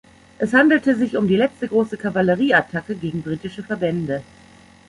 Es 0.39 0.51
handelte 0.53 0.95
sich 0.95 1.15
um 1.15 1.27
die 1.27 1.35
letzte 1.35 1.67
große 1.67 1.95
Kavallerieattacke 1.95 2.95
gegen 2.95 3.21
britische 3.21 3.61
Verbände. 3.61 4.23